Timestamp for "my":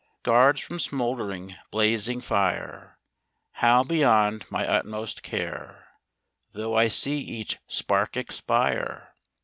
4.49-4.67